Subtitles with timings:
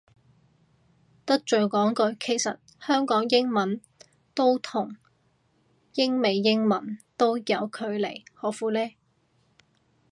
[1.27, 3.79] 得罪講句，其實香港英文
[4.33, 4.95] 都同
[5.93, 7.53] 英美英文都有距
[7.85, 8.79] 離何苦呢